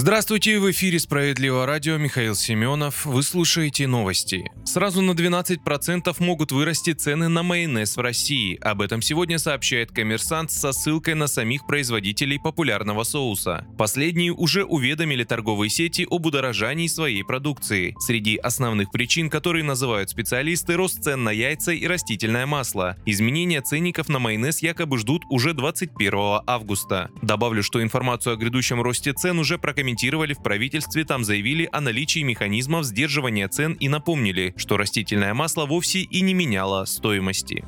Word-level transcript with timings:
Здравствуйте, 0.00 0.60
в 0.60 0.70
эфире 0.70 1.00
Справедливого 1.00 1.66
радио 1.66 1.96
Михаил 1.96 2.36
Семенов. 2.36 3.04
Вы 3.04 3.24
слушаете 3.24 3.88
новости. 3.88 4.48
Сразу 4.64 5.02
на 5.02 5.10
12% 5.10 6.14
могут 6.20 6.52
вырасти 6.52 6.92
цены 6.92 7.26
на 7.26 7.42
майонез 7.42 7.96
в 7.96 8.00
России. 8.00 8.56
Об 8.60 8.80
этом 8.80 9.02
сегодня 9.02 9.40
сообщает 9.40 9.90
коммерсант 9.90 10.52
со 10.52 10.70
ссылкой 10.70 11.14
на 11.14 11.26
самих 11.26 11.66
производителей 11.66 12.38
популярного 12.38 13.02
соуса. 13.02 13.66
Последние 13.76 14.30
уже 14.30 14.62
уведомили 14.62 15.24
торговые 15.24 15.68
сети 15.68 16.06
об 16.08 16.26
удорожании 16.26 16.86
своей 16.86 17.24
продукции. 17.24 17.96
Среди 17.98 18.36
основных 18.36 18.92
причин, 18.92 19.28
которые 19.28 19.64
называют 19.64 20.10
специалисты, 20.10 20.76
рост 20.76 21.02
цен 21.02 21.24
на 21.24 21.30
яйца 21.30 21.72
и 21.72 21.84
растительное 21.88 22.46
масло. 22.46 22.96
Изменения 23.04 23.62
ценников 23.62 24.08
на 24.08 24.20
майонез 24.20 24.62
якобы 24.62 24.96
ждут 24.98 25.24
уже 25.28 25.54
21 25.54 26.42
августа. 26.46 27.10
Добавлю, 27.20 27.64
что 27.64 27.82
информацию 27.82 28.34
о 28.34 28.36
грядущем 28.36 28.80
росте 28.80 29.12
цен 29.12 29.40
уже 29.40 29.58
прокомментировали 29.58 29.87
прокомментировали 29.88 30.34
в 30.34 30.42
правительстве, 30.42 31.04
там 31.04 31.24
заявили 31.24 31.68
о 31.72 31.80
наличии 31.80 32.20
механизмов 32.20 32.84
сдерживания 32.84 33.48
цен 33.48 33.72
и 33.72 33.88
напомнили, 33.88 34.52
что 34.56 34.76
растительное 34.76 35.32
масло 35.32 35.64
вовсе 35.64 36.00
и 36.00 36.20
не 36.20 36.34
меняло 36.34 36.84
стоимости. 36.84 37.64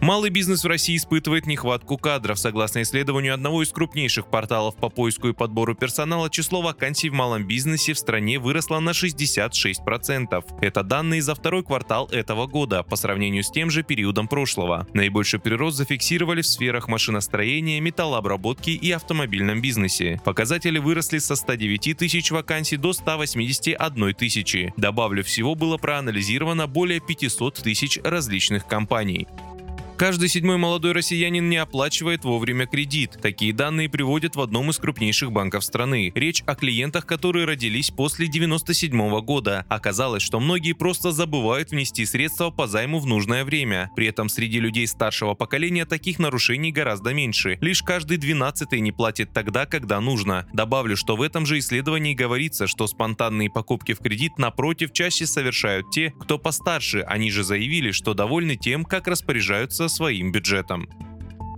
Малый 0.00 0.30
бизнес 0.30 0.64
в 0.64 0.66
России 0.66 0.96
испытывает 0.96 1.46
нехватку 1.46 1.98
кадров. 1.98 2.38
Согласно 2.38 2.80
исследованию 2.80 3.34
одного 3.34 3.62
из 3.62 3.70
крупнейших 3.70 4.28
порталов 4.30 4.74
по 4.76 4.88
поиску 4.88 5.28
и 5.28 5.34
подбору 5.34 5.74
персонала, 5.74 6.30
число 6.30 6.62
вакансий 6.62 7.10
в 7.10 7.12
малом 7.12 7.46
бизнесе 7.46 7.92
в 7.92 7.98
стране 7.98 8.38
выросло 8.38 8.80
на 8.80 8.90
66%. 8.90 10.44
Это 10.62 10.82
данные 10.82 11.20
за 11.20 11.34
второй 11.34 11.62
квартал 11.62 12.06
этого 12.06 12.46
года 12.46 12.82
по 12.82 12.96
сравнению 12.96 13.42
с 13.42 13.50
тем 13.50 13.70
же 13.70 13.82
периодом 13.82 14.26
прошлого. 14.26 14.86
Наибольший 14.94 15.38
прирост 15.38 15.76
зафиксировали 15.76 16.40
в 16.40 16.46
сферах 16.46 16.88
машиностроения, 16.88 17.78
металлообработки 17.80 18.70
и 18.70 18.90
автомобильном 18.92 19.60
бизнесе. 19.60 20.18
Показатели 20.24 20.78
выросли 20.78 21.18
со 21.18 21.36
109 21.36 21.98
тысяч 21.98 22.30
вакансий 22.30 22.78
до 22.78 22.94
181 22.94 24.14
тысячи. 24.14 24.72
Добавлю, 24.78 25.22
всего 25.22 25.54
было 25.54 25.76
проанализировано 25.76 26.66
более 26.66 27.00
500 27.00 27.56
тысяч 27.56 27.98
различных 28.02 28.66
компаний. 28.66 29.28
Каждый 30.00 30.30
седьмой 30.30 30.56
молодой 30.56 30.92
россиянин 30.92 31.50
не 31.50 31.58
оплачивает 31.58 32.24
вовремя 32.24 32.64
кредит. 32.64 33.18
Такие 33.20 33.52
данные 33.52 33.90
приводят 33.90 34.34
в 34.34 34.40
одном 34.40 34.70
из 34.70 34.78
крупнейших 34.78 35.30
банков 35.30 35.62
страны. 35.62 36.10
Речь 36.14 36.42
о 36.46 36.54
клиентах, 36.54 37.04
которые 37.04 37.44
родились 37.44 37.90
после 37.90 38.26
97 38.26 39.20
года. 39.20 39.66
Оказалось, 39.68 40.22
что 40.22 40.40
многие 40.40 40.72
просто 40.72 41.12
забывают 41.12 41.70
внести 41.70 42.06
средства 42.06 42.48
по 42.48 42.66
займу 42.66 42.98
в 42.98 43.04
нужное 43.04 43.44
время. 43.44 43.90
При 43.94 44.06
этом 44.06 44.30
среди 44.30 44.58
людей 44.58 44.86
старшего 44.86 45.34
поколения 45.34 45.84
таких 45.84 46.18
нарушений 46.18 46.72
гораздо 46.72 47.12
меньше. 47.12 47.58
Лишь 47.60 47.82
каждый 47.82 48.16
двенадцатый 48.16 48.80
не 48.80 48.92
платит 48.92 49.34
тогда, 49.34 49.66
когда 49.66 50.00
нужно. 50.00 50.46
Добавлю, 50.54 50.96
что 50.96 51.14
в 51.14 51.20
этом 51.20 51.44
же 51.44 51.58
исследовании 51.58 52.14
говорится, 52.14 52.66
что 52.66 52.86
спонтанные 52.86 53.50
покупки 53.50 53.92
в 53.92 53.98
кредит 53.98 54.38
напротив 54.38 54.94
чаще 54.94 55.26
совершают 55.26 55.90
те, 55.90 56.14
кто 56.18 56.38
постарше. 56.38 57.00
Они 57.00 57.30
же 57.30 57.44
заявили, 57.44 57.90
что 57.90 58.14
довольны 58.14 58.56
тем, 58.56 58.86
как 58.86 59.06
распоряжаются 59.06 59.89
своим 59.90 60.32
бюджетом. 60.32 60.88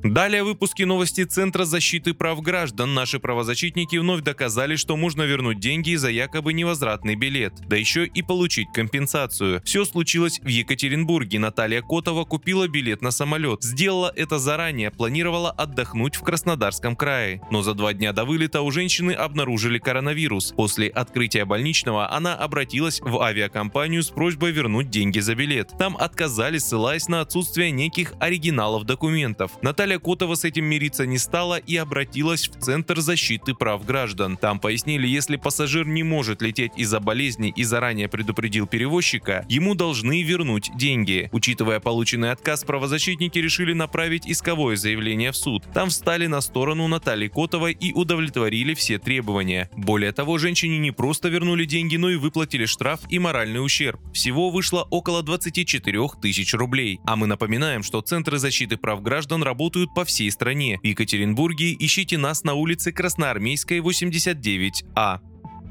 Далее 0.04 0.42
выпуски 0.42 0.82
новости 0.82 1.22
Центра 1.22 1.64
защиты 1.64 2.12
прав 2.12 2.42
граждан. 2.42 2.92
Наши 2.92 3.20
правозащитники 3.20 3.94
вновь 3.96 4.22
доказали, 4.22 4.74
что 4.74 4.96
можно 4.96 5.22
вернуть 5.22 5.60
деньги 5.60 5.94
за 5.94 6.10
якобы 6.10 6.52
невозвратный 6.52 7.14
билет, 7.14 7.52
да 7.68 7.76
еще 7.76 8.06
и 8.06 8.20
получить 8.20 8.66
компенсацию. 8.74 9.62
Все 9.64 9.84
случилось 9.84 10.40
в 10.42 10.48
Екатеринбурге. 10.48 11.38
Наталья 11.38 11.82
Котова 11.82 12.24
купила 12.24 12.66
билет 12.66 13.00
на 13.00 13.12
самолет. 13.12 13.62
Сделала 13.62 14.12
это 14.16 14.40
заранее, 14.40 14.90
планировала 14.90 15.52
отдохнуть 15.52 16.16
в 16.16 16.22
Краснодарском 16.22 16.96
крае. 16.96 17.40
Но 17.52 17.62
за 17.62 17.74
два 17.74 17.92
дня 17.92 18.12
до 18.12 18.24
вылета 18.24 18.62
у 18.62 18.72
женщины 18.72 19.12
обнаружили 19.12 19.78
коронавирус. 19.78 20.52
После 20.56 20.88
открытия 20.88 21.44
больничного 21.44 22.10
она 22.10 22.34
обратилась 22.34 23.00
в 23.00 23.20
авиакомпанию 23.22 24.02
с 24.02 24.08
просьбой 24.08 24.50
вернуть 24.50 24.90
деньги 24.90 25.20
за 25.20 25.36
билет. 25.36 25.70
Там 25.78 25.96
отказали, 25.96 26.58
ссылаясь 26.58 27.06
на 27.06 27.20
отсутствие 27.20 27.70
неких 27.70 28.14
оригиналов 28.18 28.84
документов. 28.84 29.52
Наталья 29.62 29.91
Наталья 29.92 30.04
Котова 30.04 30.36
с 30.36 30.44
этим 30.44 30.64
мириться 30.64 31.04
не 31.04 31.18
стала 31.18 31.58
и 31.58 31.76
обратилась 31.76 32.48
в 32.48 32.58
Центр 32.58 33.00
защиты 33.00 33.54
прав 33.54 33.84
граждан. 33.84 34.38
Там 34.38 34.58
пояснили, 34.58 35.06
если 35.06 35.36
пассажир 35.36 35.86
не 35.86 36.02
может 36.02 36.40
лететь 36.40 36.72
из-за 36.76 36.98
болезни 36.98 37.52
и 37.54 37.62
заранее 37.62 38.08
предупредил 38.08 38.66
перевозчика, 38.66 39.44
ему 39.50 39.74
должны 39.74 40.22
вернуть 40.22 40.70
деньги. 40.78 41.28
Учитывая 41.32 41.78
полученный 41.78 42.30
отказ, 42.30 42.64
правозащитники 42.64 43.38
решили 43.38 43.74
направить 43.74 44.26
исковое 44.26 44.76
заявление 44.76 45.30
в 45.30 45.36
суд. 45.36 45.64
Там 45.74 45.90
встали 45.90 46.26
на 46.26 46.40
сторону 46.40 46.88
Натальи 46.88 47.28
Котовой 47.28 47.72
и 47.72 47.92
удовлетворили 47.92 48.72
все 48.72 48.98
требования. 48.98 49.68
Более 49.76 50.12
того, 50.12 50.38
женщине 50.38 50.78
не 50.78 50.90
просто 50.90 51.28
вернули 51.28 51.66
деньги, 51.66 51.96
но 51.96 52.08
и 52.08 52.16
выплатили 52.16 52.64
штраф 52.64 53.00
и 53.10 53.18
моральный 53.18 53.62
ущерб. 53.62 54.00
Всего 54.14 54.48
вышло 54.48 54.86
около 54.90 55.22
24 55.22 56.08
тысяч 56.22 56.54
рублей. 56.54 56.98
А 57.04 57.16
мы 57.16 57.26
напоминаем, 57.26 57.82
что 57.82 58.00
Центры 58.00 58.38
защиты 58.38 58.78
прав 58.78 59.02
граждан 59.02 59.42
работают 59.42 59.81
работают 59.82 59.94
по 59.94 60.04
всей 60.04 60.30
стране. 60.30 60.78
В 60.82 60.86
Екатеринбурге 60.86 61.74
ищите 61.78 62.18
нас 62.18 62.44
на 62.44 62.54
улице 62.54 62.92
Красноармейской, 62.92 63.80
89А. 63.80 65.18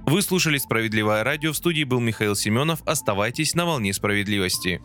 Вы 0.05 0.21
слушали 0.21 0.57
«Справедливое 0.57 1.23
радио», 1.23 1.51
в 1.53 1.57
студии 1.57 1.85
был 1.85 1.99
Михаил 1.99 2.35
Семенов. 2.35 2.81
Оставайтесь 2.85 3.55
на 3.55 3.65
волне 3.65 3.93
справедливости. 3.93 4.81